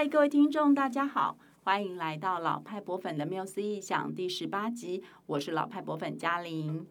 [0.00, 6.86] 嗨，各位听众，大家好，欢迎来到老派博粉的缪斯异想第十八集，我是老派博粉嘉玲。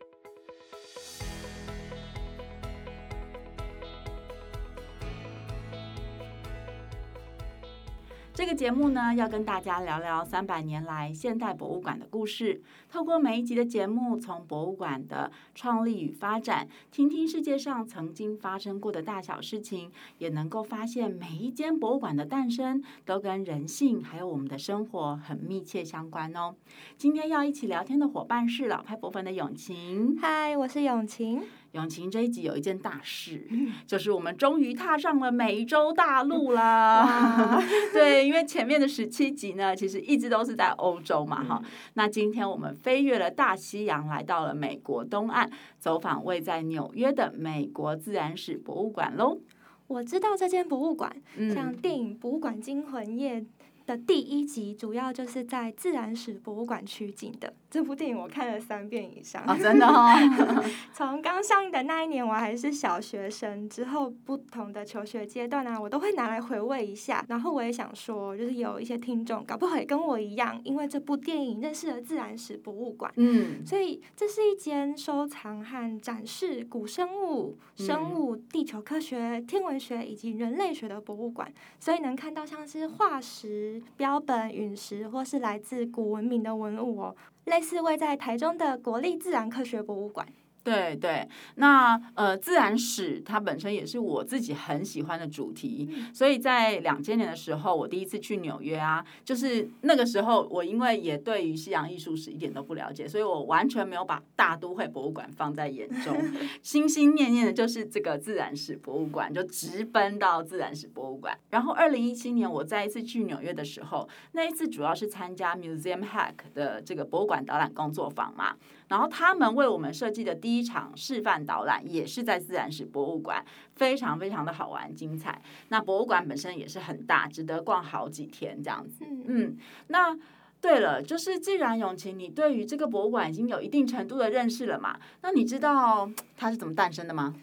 [8.40, 12.62] 这个节目呢，要跟大家聊聊三百年来现代博物馆的故事。
[12.90, 26.56] 透过每一集的节目，从博物馆的创立与发展，听听世界上曾经发生过的大小事情，也能够发现每一间博物馆的诞生都跟人性还有我们的生活很密切相关哦。
[26.96, 30.18] 今天要一起聊天的伙伴是老派博粉的永晴。
[30.18, 31.44] 嗨，我是永晴。
[31.74, 33.48] 咏晴这一集有一件大事，
[33.86, 37.62] 就是我们终于踏上了美洲大陆啦！
[37.94, 41.70] 对，因为前面的十七集呢，其实一直都是在欧洲嘛，哈、嗯。
[41.94, 49.40] 那今天我们飞越了大西洋，来到了美国东岸，走访位在纽约的美国自然史博物馆喽。
[49.86, 51.12] 我知道这间博物馆，
[51.54, 53.42] 像电影《博物馆惊魂夜》
[53.90, 57.52] 的第一集，主要就是在自然史博物馆取景的。
[57.72, 60.08] 这部电影我看了三遍以上，哦，真的哦。
[60.94, 67.26] 从刚上映的那一年，我还是小学生，之后不同的求学阶段啊，我都会拿来回味一下。
[67.28, 73.12] 然后我也想说，就是有一些听众搞不好也跟我一样，因为这部电影认识了自然史博物馆。
[73.16, 81.52] 嗯，所以这是一间收藏和展示古生物、生物、地球科学、天文学以及人类学的博物馆。
[81.80, 87.16] 所以能看到像是化石、标本、陨石，或是来自古文明的文物哦。
[87.46, 90.28] 类似位在台中的国立自然科学博物馆。
[90.70, 106.16] 对对，那呃，自然史它本身也是我自己很喜欢的主题，所以在两千年的时候，我第一次去纽约啊，就是那个时候，我因为也对于西洋艺术史一点都不了解，所以我完全没有把大都会博物馆放在眼中，
[106.62, 111.36] 心心念念的就是这个自然史博物馆，就直奔到自然史博物馆。
[111.50, 118.56] 然后二零一七年我再一次去纽约的时候，那一次主要是参加 Museum Hack 的这个博物馆导览工作坊嘛。
[118.90, 123.44] 然后他们为我们设计的第一场示范导览也是在自然史博物馆，
[123.76, 125.42] 非常非常的好玩精彩。
[125.70, 129.06] 那博物馆本身也是很大，值得逛好几天这样子。
[129.28, 129.58] 嗯，
[129.88, 130.18] 那
[130.60, 137.34] 对了，就是既然永晴你对于这个博物馆已经有一定程度的认识了嘛，那你知道它是怎么诞生的吗？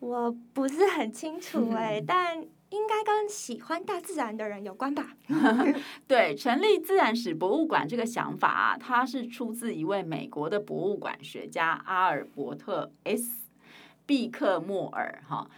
[0.00, 2.44] 我不是很清楚哎， 但。
[2.70, 5.14] 应该跟喜欢大自然的人有关吧？
[6.06, 13.30] 对，成立自然史博物馆这个想法啊，它是出自一位美国的博物馆学家阿尔伯特 ·S·
[14.06, 15.48] 毕克莫尔哈。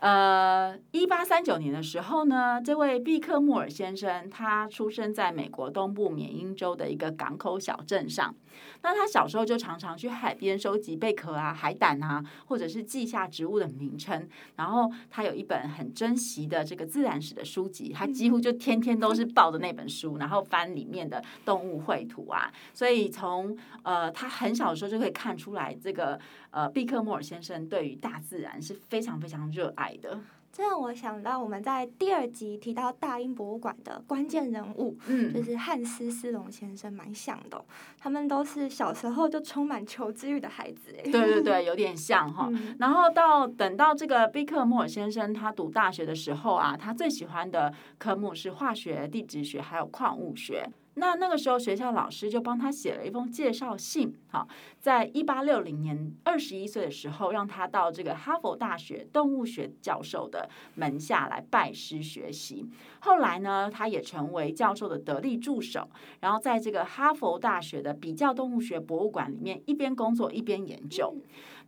[0.00, 8.34] 呃，一八三九年的时候呢，这位毕克莫尔先生他出生在美国东部缅因州的一个港口小镇上。
[8.82, 14.28] 那他小时候就常常去海边收集贝壳啊、海胆啊，或者是记下植物的名称。
[14.56, 22.52] 然后他有一本很珍惜的这个自然史的书籍，他几乎就天天都是抱着那本书，然后翻里面的动物绘图啊。
[22.72, 26.18] 所以从呃他很小的时候就可以看出来，这个
[26.50, 30.20] 呃毕克莫尔先生对于大自然是非常非常热爱的。
[30.50, 37.64] 这让我想到我们在第二集提到大英博物馆的关键人物，嗯，就是汉斯·斯隆先生，蛮像的哦。
[37.96, 42.50] 他们都是小时候就充满求知欲的孩子， 哎，对对对，有点像哈。
[42.80, 50.68] 然后到等到这个毕克莫尔先生他读大学的时候啊，他最喜欢的科目是化学、地质学还有矿物学。
[50.98, 54.46] 那那个时候，学校老师就帮他写了一封介绍信，哈，
[54.78, 62.66] 在一八六零年二十一岁的时候，让他到这个哈佛大学动物学教授的门下来拜师学习。
[63.00, 65.88] 后来呢，他也成为教授的得力助手，
[66.20, 71.14] 然后在这个哈佛大学的比较动物学博物馆里面一边工作一边研究。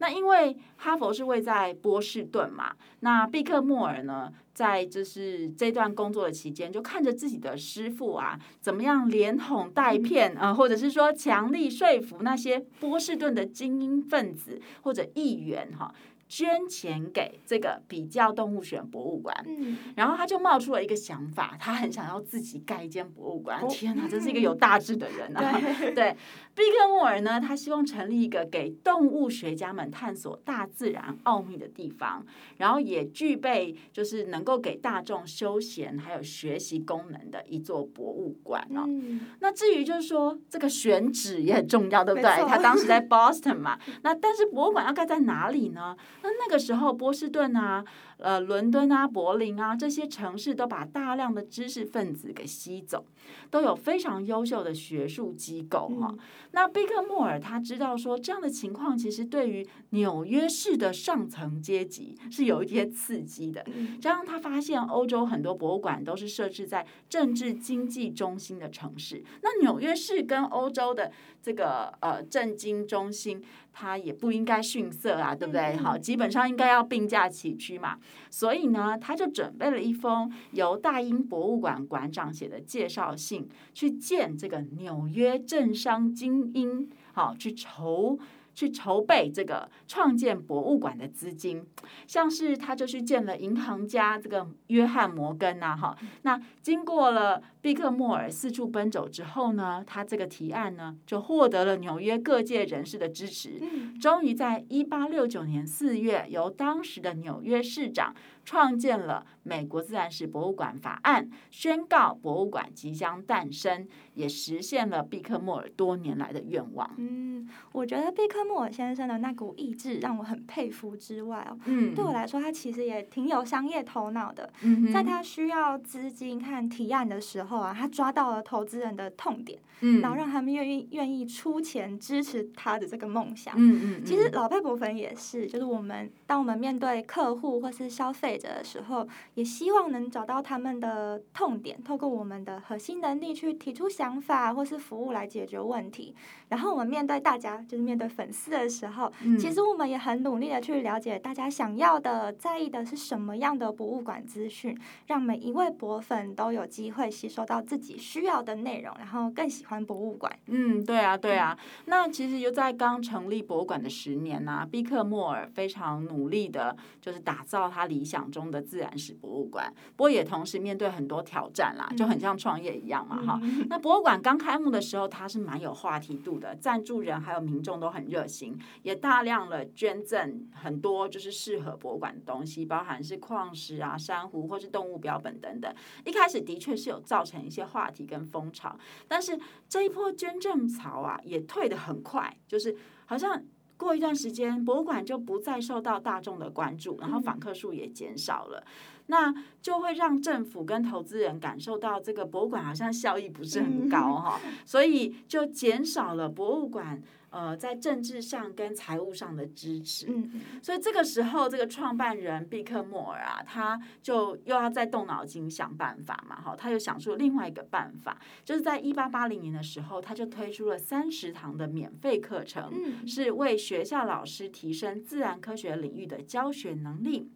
[0.01, 15.95] 那因为哈佛是位在波士顿嘛，那毕克莫尔呢，在就是这段工作的期间，就看着自己的师傅啊，怎么样连哄带骗啊，或者是说强力说服那些波士顿的精英分子或者议员哈。
[16.31, 23.67] 捐钱给这个比较动物学博物馆，嗯，然后他就冒出了一个想法，他很想要自己盖一间博物馆。
[23.69, 25.61] 天哪，真是一个有大志的人啊！
[25.83, 26.17] 对，对，
[26.55, 32.25] 毕克莫尔呢，他希望成立一个给动物学家们探索大自然奥秘的地方，
[32.59, 38.85] 然后也具备就是能够给大众休闲还有学习功能的一座博物馆哦。
[38.87, 42.31] 嗯，那至于就是说这个选址也很重要，对不对？
[42.47, 45.97] 他当时在 Boston 嘛，那但是博物馆要盖在哪里呢？
[46.23, 47.85] 那那个时候，波士顿啊，
[48.21, 53.05] 呃，伦敦啊、柏林啊这些城市都把大量的知识分子给吸走，
[53.51, 56.19] 都有非常优秀的学术机构哈、嗯。
[56.53, 63.65] 那贝克莫尔他知道说，这样的情况其实对于纽约市的上层阶级是有一些刺激的。
[64.01, 71.11] 加上他发现欧洲很多博物馆都是设置在政治经济中心的城市，那纽约市跟欧洲的
[71.43, 73.43] 这个呃政经中心。
[73.73, 75.77] 它也不应该逊色啊，对不对？
[75.77, 77.97] 好，基本上应该要并驾齐驱嘛。
[78.31, 88.19] 所以呢，他就准备了一封由大英博物馆馆长写的介绍信，去见这个纽约政商精英，好，去筹。
[88.55, 91.65] 去筹备这个创建博物馆的资金，
[92.07, 103.61] 像是他就去见了银行家这个约翰摩根呐，哈，那经过了毕克莫尔四处奔走之后呢，他这个提案呢就获得了纽约各界人士的支持，
[104.01, 108.15] 终于在一八六九年四月，由当时的纽约市长。
[108.45, 116.91] 创建了美国自然史博物馆法案，宣告博物馆即将诞生，也实现了毕克莫尔多年来的愿望。
[116.97, 124.53] 嗯，我觉得毕克莫尔先生的那股意志让我很佩服之外哦，嗯，对我来说，他其实也挺有商业头脑的。
[124.63, 133.55] 嗯，在他需要资金和提案的时候啊，他抓到了投资人的痛点，嗯，然后让他们愿意愿意出钱支持他的这个梦想。
[133.57, 146.15] 嗯嗯，嗯，其实老派博粉也是，就是我们当我们面对客户或是消费的时候，也希望能找到他们的痛点，透过我们的核心能力去提出想法或是服务来解决问题。
[146.49, 154.77] 然后我们面对大家，就是面对粉丝的时候，嗯，其实我们也很努力的去了解大家想要的、在意的是什么样的博物馆资讯，
[155.07, 160.37] 让每一位博粉都有机会吸收到自己需要的内容，然后更喜欢博物馆。
[160.47, 161.57] 嗯，对啊，对啊。
[161.85, 173.65] 那其实就在刚成立博物馆的十年呐，啊，毕克莫尔非常努力的，就是打造他理想中的自然史博物馆，不过也同时面对很多挑战啦，就很像创业一样嘛，哈、嗯。
[173.69, 185.73] 那博物馆刚开幕的时候，它是蛮有话题度的，赞助人还有民众都很热心，也大量了捐赠很多就是适合博物馆的东西，包含是矿石啊、珊瑚或是动物标本等等。
[186.05, 188.77] 一开始的确是有造成一些话题跟风潮，
[189.07, 189.39] 但是
[189.69, 192.75] 这一波捐赠潮啊，也退得很快，就是
[193.07, 193.41] 好像。
[193.81, 198.63] 过一段时间，博物馆就不再受到大众的关注，然后访客数也减少了，
[199.07, 207.03] 那就会让政府跟投资人感受到这个博物馆好像效益不是很高哈， 所以就减少了博物馆。
[207.31, 227.31] 呃，在政治上跟财务上的支持，嗯，所以这个时候，这个创办人毕克莫尔啊，他就又要再动脑筋想办法嘛，哈，他又想出了另外一个办法，就是在一八八零年的时候，他就推出了三十堂的免费课程，嗯，是为学校老师提升自然科学领域的教学能力。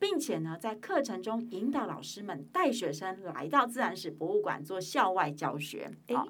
[0.00, 5.90] 并且呢，在课程中引导老师们带学生来到自然史博物馆做校外教学。
[6.14, 6.26] 好，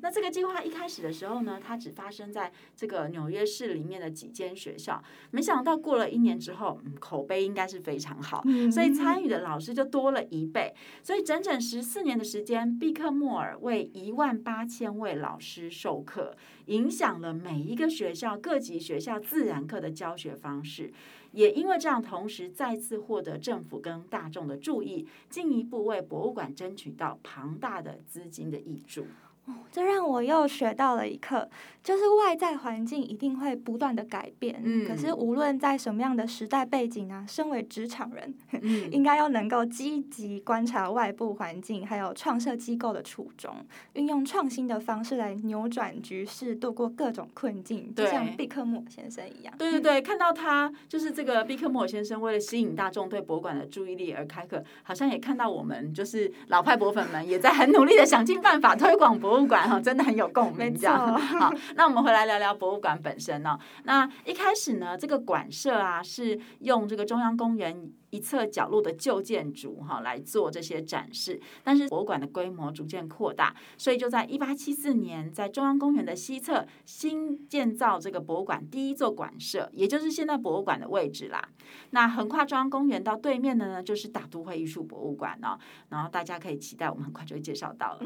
[0.00, 5.02] 那这个计划一开始的时候呢，它只发生在这个纽约市里面的几间学校。
[5.30, 8.42] 没想到过了一年之后，嗯，口碑应该是非常好，
[8.72, 10.74] 所以参与的老师就多了一倍。
[11.02, 16.36] 所以整整十四年的时间，毕克莫尔为一万八千位老师授课，
[16.66, 20.92] 影响了每一个学校各级学校自然课的教学方式。
[21.32, 29.06] 也因为这样，同时再次获得政府跟大众的注意，进一步为博物馆争取到庞大的资金的挹注。
[29.46, 31.48] 哦，这让我又学到了一课，
[31.82, 34.62] 就是外在环境一定会不断的改变。
[34.64, 43.52] 嗯，可是无论在什么样的时代背景啊，身为职场人，嗯，应该要能够积极观察外部环境，还有创设机构的初衷，
[43.94, 47.92] 运用创新的方式来扭转局势，度过各种困境。
[47.96, 49.52] 就像毕克莫先生一样。
[49.58, 59.31] 对对对，看到他就是这个毕克莫先生，为了吸引大众对博物馆的注意力而开课，好像也看到我们就是老派博粉们也在很努力的想尽办法推广博。
[59.32, 61.50] 博物馆哈， 真的很有共鸣，这样 好。
[61.74, 63.58] 那我们回来聊聊博物馆本身呢。
[63.84, 67.90] 那一开始呢，这个馆舍啊是用这个中央公园。
[68.12, 81.42] 一侧角落的旧建筑哈来做这些展示，但是博物馆的规模逐渐扩大，所以就在一八七四年，在中央公园的西侧新建造这个博物馆第一座馆舍，也就是现在博物馆的位置啦。
[81.90, 85.58] 那横跨中央公园到对面的呢，就是大都会艺术博物馆哦。
[85.88, 88.00] 然后大家可以期待，我们很快就会介绍到了。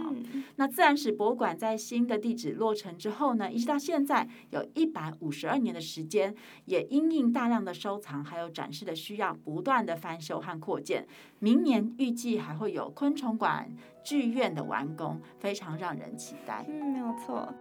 [0.54, 6.32] 那自然史博物馆在新的地址落成之后呢，一直到现在有一百五十二年的时间，
[6.66, 9.95] 也因应大量的收藏还有展示的需要，不断的。
[9.96, 11.06] 翻修和扩建，
[11.38, 13.68] 明年预计还会有昆虫馆、
[14.04, 16.64] 剧院的完工，非常让人期待。
[16.68, 17.52] 嗯，没有错。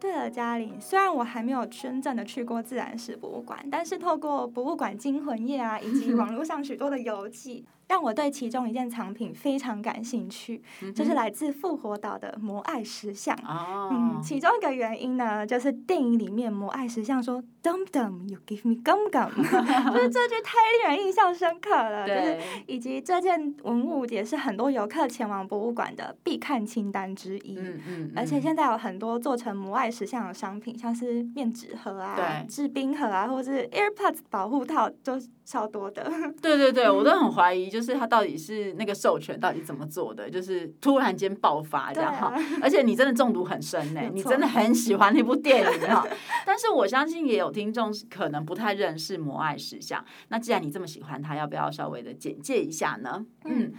[0.00, 7.66] 对对了，嘉玲，虽然我还没有真正的去过自然史博物馆，但是透过博物馆惊魂夜啊，以及 网络上许多的游记。
[7.92, 13.36] 让我对其中一件藏品非常感兴趣，嗯、就是来自复活岛的摩艾石像。
[13.46, 19.28] 哦、嗯，其中一个原因呢，就是电影里面摩艾石像说 “Dum Dum, you give me gum gum”，
[19.92, 20.56] 就是这句太
[20.88, 22.06] 令人印象深刻了。
[22.06, 27.58] 对就是以及这件文物也是很多游客前往博物馆的必看清单之一。
[27.58, 27.82] 嗯嗯。
[27.86, 36.04] 嗯而且现在有很多做成摩艾石像的商品，像是面纸盒啊、对制冰盒啊，或者是 AirPods 保护套，都超多的。
[36.40, 46.06] 对对对，我都很怀疑，就是他到底是那个授权到底怎么做的，就是突然间爆发这样哈，啊、而且你真的中毒很深呢，错你真的很喜欢那部电影哈。
[46.46, 53.24] 但是我相信也有听众可能不太认识摩爱石像，那既然你这么喜欢它，要不要稍微的简介一下呢？
[53.44, 53.72] 嗯。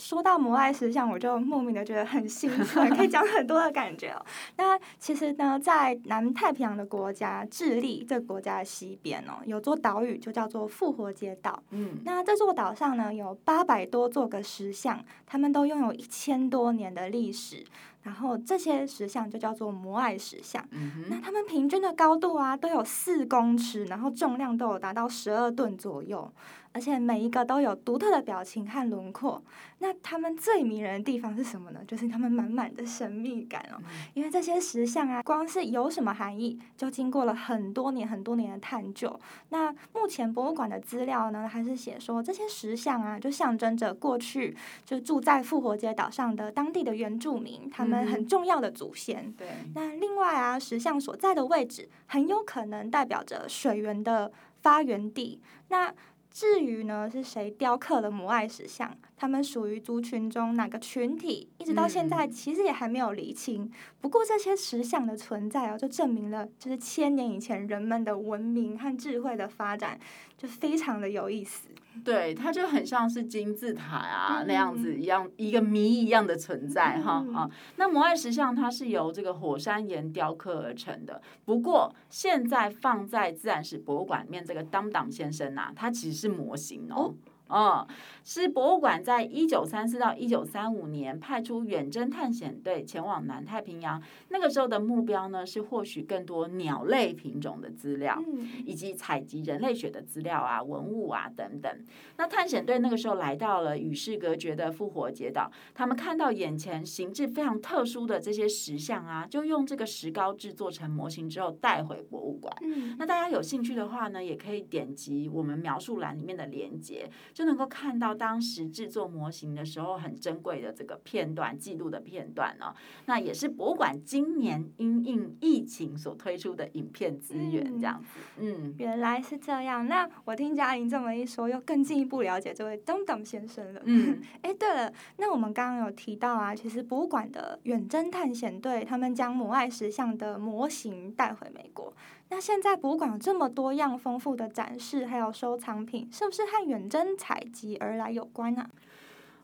[0.00, 4.24] 说到摩爱石像，我就莫名的觉得很兴奋，可以讲很多的感觉哦。
[4.56, 11.62] 那其实呢，在南太平洋的国家智利这个国家的西边哦，有座岛屿就叫做复活节岛。
[11.70, 17.62] 嗯，那这座岛上呢，有八百多座个石像，他们都拥有一千多年的历史。
[18.02, 20.66] 然后这些石像就叫做摩艾石像。
[20.70, 26.32] 嗯哼，那他们平均的高度啊，都有四公尺，然后重量都有达到十二吨左右。
[26.72, 29.42] 而且每一个都有独特的表情和轮廓。
[29.78, 31.80] 那他们最迷人的地方是什么呢？
[31.88, 33.80] 就是他们满满的神秘感哦。
[34.12, 39.18] 因为这些石像啊，光是有什么含义，就经过了很多年、很多年的探究。
[39.48, 49.32] 那目前博物馆的资料呢，还是写说这些石像啊，就象征着过去就住在复活节岛上的当地的原住民，他们很重要的祖先。
[49.32, 49.48] 对。
[49.74, 55.40] 那另外啊，石像所在的位置很有可能代表着水源的发源地。
[55.68, 55.94] 那
[56.30, 58.96] 至于呢，是谁雕刻了母爱石像？
[59.20, 61.46] 他们属于族群中哪个群体？
[61.58, 63.64] 一直到现在，其实也还没有厘清。
[63.64, 70.00] 嗯、不过这些石像的存在哦，就证明了，就是千年以前人们的文明和智慧的发展，
[70.38, 71.68] 就非常的有意思。
[72.02, 77.50] 对，它就很像是金字塔啊、嗯、那样子一样，一个谜一样的存在哈、嗯、啊。
[77.76, 81.20] 那摩艾石像它是由这个火山岩雕刻而成的。
[81.44, 86.96] 不过现在放在自然史博物馆里面这个当当先生呐、啊，他其实是模型哦。
[86.96, 87.14] 哦
[87.50, 87.86] 哦，
[88.24, 94.00] 是博物馆在一九三四到一九三五年派出远征探险队前往南太平洋。
[94.28, 98.22] 那个时候的目标呢，是获取更多鸟类品种的资料，
[98.64, 101.84] 以及采集人类学的资料啊、文物啊等等。
[102.18, 112.56] 那探险队那个时候来到了与世隔绝的复活节岛，他们看到眼前形制非常特殊的这些石像啊，就用这个石膏制作成模型之后带回博物馆。
[112.96, 117.10] 那大家有兴趣的话呢，也可以点击我们描述栏里面的链接。
[117.40, 122.74] 就能够看到当时制作模型的时候很珍贵的这个片段记录的片段呢、哦，
[123.06, 128.20] 那也是博物馆今年因应疫情所推出的影片资源，这样子。
[128.36, 129.86] 嗯，原来是这样。
[129.88, 133.80] 那我听嘉玲这么一说，又更进一步了解这位东东先生了。
[133.86, 141.90] 嗯， 哎，对了，那我们刚刚有提到啊，其实博物馆的远征探险队他们将母爱石像的模型带回美国。
[142.30, 148.66] 那现在博物馆有这么多样丰富的展示，还有收藏品，是不是和远征采集而来有关呢？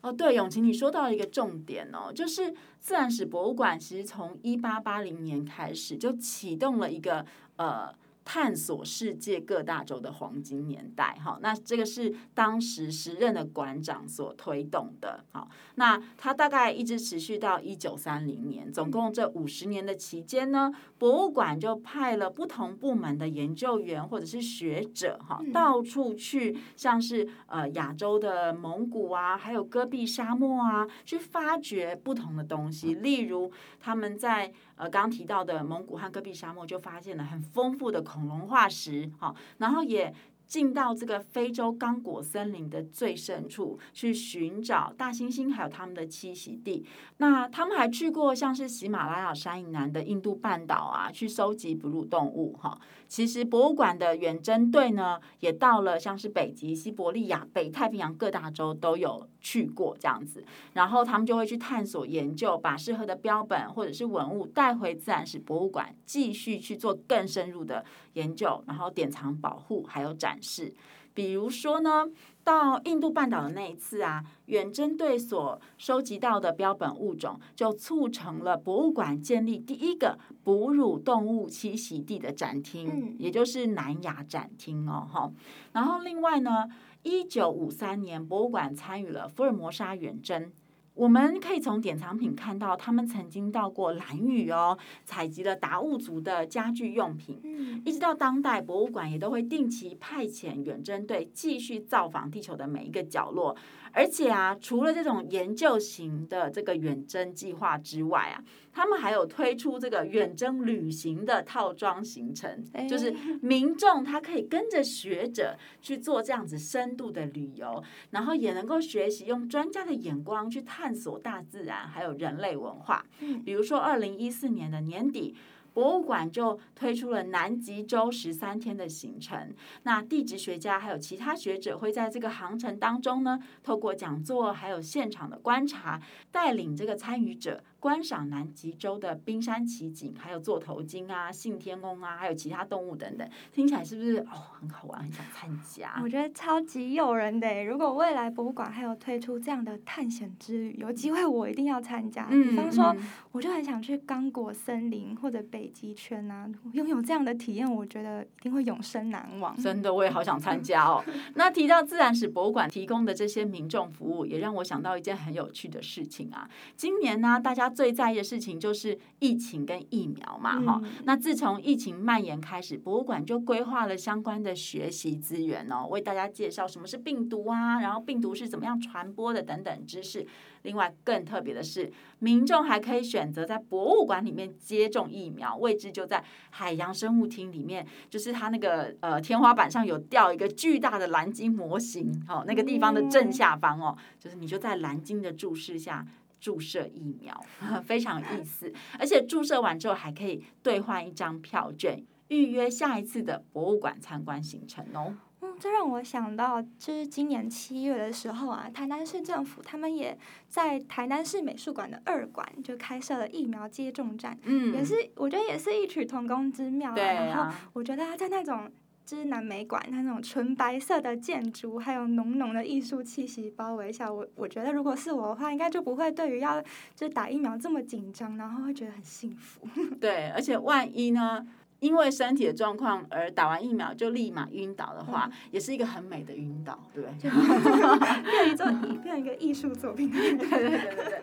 [0.01, 7.27] 哦，对，永琪，你说到一个重点哦，就是自然史博物馆其实从一八八零年开始就启动了一个
[7.57, 7.95] 呃。
[8.27, 34.53] 探索世界各大洲的黄金年代，哈，那这个是当时时任的馆长所推动的，好，那它大概一直持续到一九三零年，总共这五十年的期间呢，博物馆就派了不同部门的研究员或者是学者，哈，到处去，像是呃亚洲的蒙古啊，还有戈壁沙漠啊，去发掘不同的东西，例如他们在。
[34.77, 40.15] 呃，刚刚提到的蒙古和戈壁沙漠就发现了很丰富的恐龙化石，好，然后也
[40.47, 46.87] 进到这个非洲刚果森林的最深处去寻找大猩猩还有他们的栖息地。
[47.19, 52.79] 那他们还去过像是喜马拉雅山以南的印度半岛啊，去收集哺乳动物，哈。
[53.09, 67.85] 其实博物馆的远征队呢，也到了像是北极、西伯利亚、北太平洋各大洲都有去过这样子，然后他们就会去探索研究，把适合的标本或者是文物带回自然史博物馆，继续去做更深入的
[68.15, 70.73] 研究，然后典藏保护还有展示。
[71.15, 72.07] 比如说呢，
[72.45, 85.33] 到印度半岛的那一次啊，远征队所收集到的标本物种，就促成了博物馆建立第一个哺乳动物栖息地的展厅，嗯、也就是南亚展厅哦，哈。
[85.73, 86.69] 然后另外呢，
[87.03, 90.53] 一九五三年，博物馆参与了福尔摩沙远征。
[90.97, 97.39] 我们可以从典藏品看到，他们曾经到过兰屿哦，采集了达悟族的家具用品。
[97.45, 103.55] 嗯，一直到当代，博物馆也都会定期派遣远征队继续造访地球的每一个角落。
[103.97, 113.11] 而且啊，除了这种研究型的这个远征计划之外啊，他们还有推出这个远征旅行的套装行程，就是
[113.41, 123.03] 民众他可以跟着学者去做这样子深度的旅游，然后也能够学习用专家的眼光去探索大自然还有人类文化。
[123.47, 125.35] 比如说，二零一四年的年底。
[125.77, 136.01] 博物馆就推出了南极洲十三天的行程，那地质学家还有其他学者会在这个航程当中呢，透过讲座还有现场的观察，
[136.33, 137.63] 带领这个参与者。
[137.87, 146.01] 观赏南极洲的冰山奇景，还有座头鲸啊、信天翁啊，还有其他动物等等，听起来是不是哦很好玩，很想参加？
[146.03, 147.65] 我觉得超级诱人的。
[147.65, 152.27] 如果未来博物馆还有推出这样的探险之旅，有机会我一定要参加。
[152.29, 159.57] 嗯、比方说，嗯、我就很想去刚果森林或者北极圈啊，拥有这样的体验，我觉得一定会永生难忘。
[159.57, 161.05] 真的，我也好想参加哦。
[161.37, 166.51] 那提到自然史博物馆提供的这些民众服务，也让我想到一件很有趣的事情啊。
[166.75, 167.73] 今年呢，大家。
[167.77, 170.91] 最在意的事情就是疫情跟疫苗嘛，哈、嗯。
[171.05, 180.27] 那自从疫情蔓延开始，博物馆就规划了相关的学习资源哦，为大家介绍什么是病毒啊，然后病毒是怎么样传播的等等知识。
[180.63, 196.05] 另外更特别的是，民众还可以选择在博物馆里面接种疫苗，位置就在海洋生物厅里面，就是它那个呃天花板上有吊一个巨大的蓝鲸模型，哦，那个地方的正下方哦，就是你就在蓝鲸的注视下。
[196.41, 197.45] 注射疫苗
[197.85, 205.15] 非常有意思，而且注射完之后还可以兑换一张票券，预约下一次的博物馆参观行程哦。
[205.43, 210.17] 嗯，这让我想到，就是今年七月的时候啊，台南市政府他们也
[210.49, 216.95] 在台南市美术馆的二馆就开设了疫苗接种站，嗯，也是我觉得也是异曲同工之妙啊。
[216.95, 218.71] 对啊，然后我觉得他在那种。
[219.07, 226.61] 之南美馆，它那种纯白色的建筑，还有浓浓的艺术气息包围下，我我觉得如果是我的话，应该就不会对于要
[226.97, 229.67] 就打疫苗这么紧张，然后会觉得很幸福。
[230.01, 231.47] 对，而且万一呢，
[231.79, 237.31] 因为身体的状况而打完疫苗就立马晕倒的话，嗯、也是一个很美的晕倒，对不对？
[237.31, 238.67] 变一座，
[239.05, 240.11] 变一个艺术作品。
[240.11, 241.23] 对对对对对。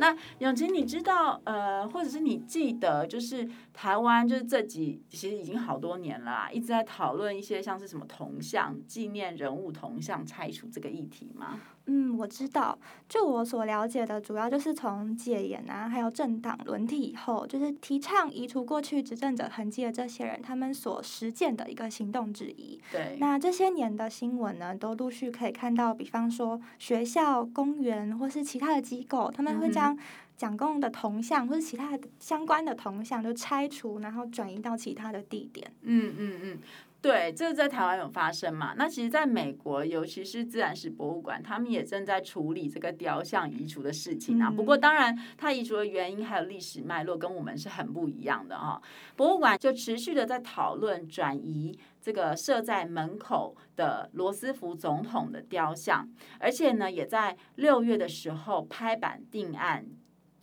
[0.00, 11.60] 那永琪，你知道呃，或者是你记得，就是台湾就是这几其实已经好多年了啦，一直在讨论一些像是什么铜像纪念人物铜像拆除这个议题吗？
[11.86, 12.78] 嗯，我知道。
[13.08, 22.80] 就我所了解的，主要就是从戒严啊，还有政党轮替以后，就是提倡移除过去执政者痕迹的这些人，他们所实践的一个行动之一。
[22.92, 23.16] 对。
[23.18, 29.89] 那这些年的新闻呢，都陆续可以看到，比方说学校、公园或是其他的机构，他们会将
[30.36, 35.72] 蒋公的铜像或者其他的相关的铜像都拆除，然后转移到其他的地点。
[35.82, 36.40] 嗯嗯嗯。
[36.42, 36.58] 嗯
[37.02, 38.74] 对，这个在台湾有发生嘛？
[38.76, 44.50] 那其实，在美国，尤其是自然史博物馆，他们也正在处理这个雕像移除的事情啊。
[44.50, 48.82] 不过，当然，它移除的原因还有历史脉络跟我们是很不一样的哈。
[49.16, 56.08] 博物馆就持续的在讨论转移这个设在门口的罗斯福总统的雕像，
[56.38, 59.86] 而且呢，也在六月的时候拍板定案，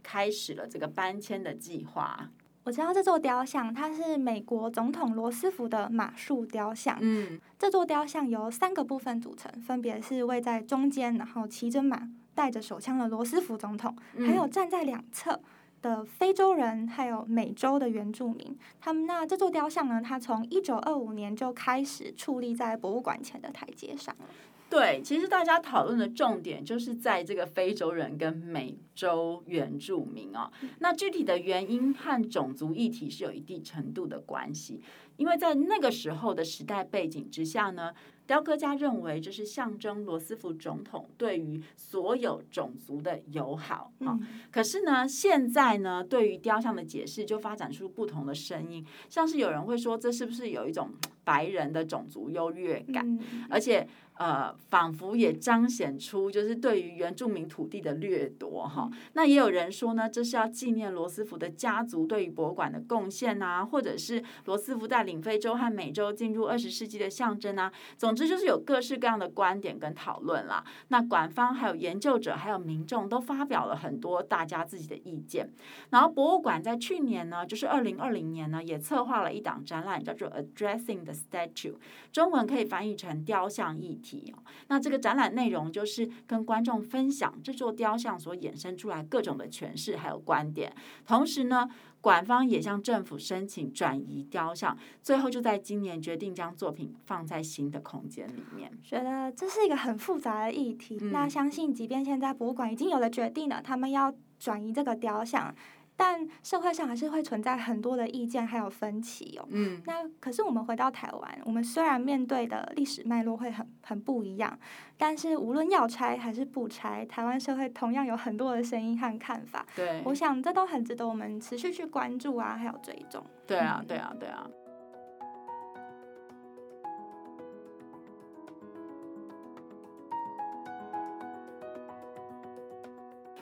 [0.04, 2.30] 开始了这个搬迁的计划。
[2.64, 6.98] 我知道这座雕像，它是美国总统罗斯福的马术雕像。
[7.00, 15.42] 嗯，这座雕像由三个部分组成，分别是位在中间，然后骑着马、带着手枪的罗斯福总统，还有站在两侧
[15.82, 18.58] 的非洲人，还有美洲的原住民。
[18.80, 24.26] 他们那这座雕像呢，它从一九二五年就开始矗立在博物馆前的台阶上了。
[24.70, 30.52] 对，其实大家讨论的重点就是在这个非洲人跟美洲原住民哦。
[30.80, 34.82] 那具体的原因和种族议题是有一定程度的关系，
[35.18, 37.94] 因为在那个时候的时代背景之下呢，
[38.26, 44.18] 雕刻家认为这是象征罗斯福总统对于所有种族的友好啊。
[44.52, 50.92] 可是呢，现在呢，对于雕像的解释就发展出不同的声音，像是有人会说，这是不是有一种
[51.24, 53.88] 白人的种族优越感，而且。
[54.18, 58.90] 呃，仿佛也彰显出就是对于原住民土地的掠夺哈。
[59.14, 67.72] 那也有人说呢，这是要纪念罗斯福的家族对于博物馆的贡献啊，或者是罗斯福带领非洲和美洲进入二十世纪的象征啊。
[67.96, 70.64] 总之就是有各式各样的观点跟讨论啦。
[70.88, 75.48] 那馆方还有研究者还有民众都发表了很多大家自己的意见。
[75.92, 81.76] 然后博物馆在去年呢，就是二零二零年呢，也策划了一档展览，叫做 Addressing the Statue，
[82.12, 84.44] 中文可以翻译成雕像议题哦。
[84.68, 90.72] 那这个展览内容就是跟观众分享这座雕像所衍生出来各种的诠释还有观点，
[91.06, 91.68] 同时呢，
[92.02, 98.72] 馆方也向政府申请转移雕像，最后就在今年决定将作品放在新的空间里面。
[98.84, 105.54] 觉得这是一个很复杂的议题，嗯、那相信即便现在博物馆已经有了决定了，他们要转移这个雕像。
[105.98, 109.46] 但社会上还是会存在很多的意见还有分歧哦。
[109.50, 109.82] 嗯。
[109.86, 114.58] 那可是我们回到台湾，我们虽然面对的历史脉络会很很不一样，
[114.96, 119.66] 但是无论要拆还是不拆，台湾社会同样有很多的声音和看法。
[119.76, 120.02] 对。
[120.06, 123.26] 我想这都很值得我们持续去关注啊，还有追踪。
[123.48, 124.48] 对啊，对啊，对啊。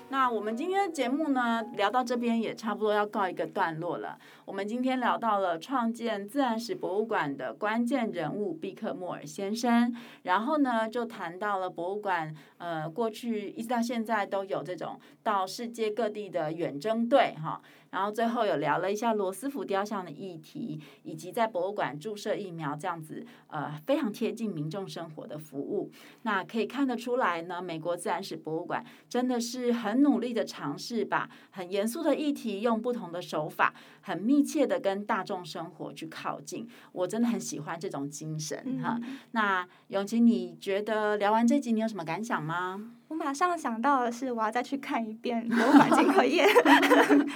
[0.10, 4.18] 那我们今天的节目呢，聊到这边也差不多要告一个段落了。
[4.46, 17.62] 我们今天聊到了创建自然史博物馆的关键人物毕克莫尔先生，然后呢，就谈到了博物馆，呃，过去一直到现在都有这种到世界各地的远征队，哈。
[17.96, 25.90] 然后最后有聊了一下罗斯福雕像的议题，以及在博物馆注射疫苗这样子，呃，非常贴近民众生活的服务。
[26.24, 36.68] 那可以看得出来呢，美国自然史博物馆真的是很努力的尝试把很严肃的议题用不同的手法，很密切的跟大众生活去靠近。
[36.92, 39.00] 我真的很喜欢这种精神哈。
[39.02, 42.92] 嗯、那永琪，你觉得聊完这集你有什么感想吗？
[43.08, 46.46] 我马上想到的是，我要再去看一遍《博物馆金辉夜》，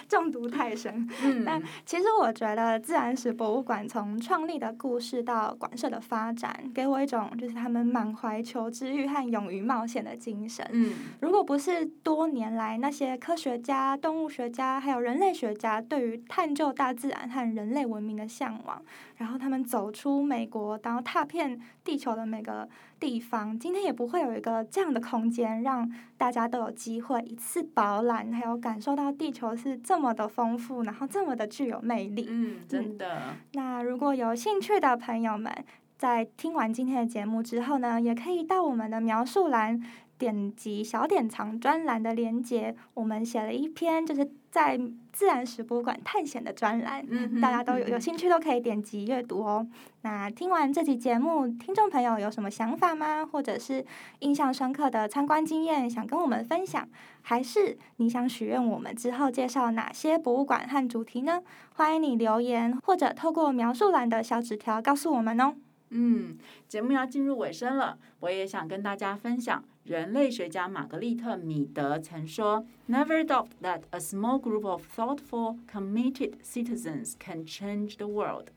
[0.10, 1.08] 中毒太深。
[1.24, 10.68] 嗯、但其实我觉得自然史博物馆从创立的故事到馆舍的发展，给我一种就是他们满怀求知欲和勇于冒险的精神。
[10.72, 18.82] 嗯、如果不是多年来那些科学家、动物学家还有人类学家对于探究大自然和人类文明的向往，
[19.20, 22.68] 然后他们走出美国，然后踏遍地球的每个
[23.00, 32.26] 地方，今天也不会有一个这样的空间，让大家都有机会一次饱览，还有感受到地球是这么的丰富，然后这么的具有魅力。
[32.30, 33.18] 嗯，真的。
[33.18, 35.54] 嗯，那如果有兴趣的朋友们，
[35.98, 39.82] 在听完今天的节目之后呢，也可以到我们的描述栏。
[40.20, 44.80] 点击小典藏专栏的链接，我们写了一篇就是在
[45.14, 49.68] 自然史博物馆探险的专栏，嗯、大家都有有兴趣都可以点击阅读哦。
[50.02, 53.26] 那听完这期节目，听众朋友有什么想法吗？
[53.26, 53.86] 或者是
[54.20, 56.88] 印象深刻的参观经验想跟我们分享？
[57.22, 61.42] 还是你想许愿我们之后介绍哪些博物馆和主题呢？
[61.76, 65.54] 欢迎你留言或者透过描述栏的小纸条告诉我们哦。
[65.92, 69.64] 嗯，节目要进入尾声了，我也想跟大家分享。
[69.86, 78.50] 人类学家玛格丽特·米德曾说：“Never doubt that a small group of thoughtful, committed citizens can change the world。”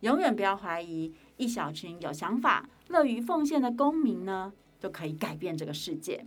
[0.00, 6.24] 永远不要怀疑，一小群有想法、乐于奉献的公民呢，就可以改变这个世界。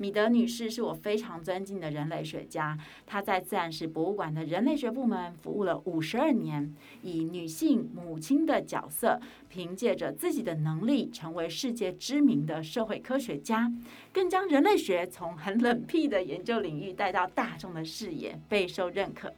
[0.00, 13.70] 米德女士是我非常尊敬的人类学家，她在自然史博物馆的人类学部门服务了五十二年，以女性母亲的角色，凭借着自己的能力，成为世界知名的社会科学家，
[14.10, 19.30] 更将人类学从很冷僻的研究领域带到大众的视野，备受认可。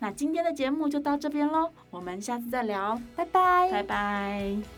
[0.00, 4.77] 那今天的节目就到这边喽，我们下次再聊，拜拜，拜拜。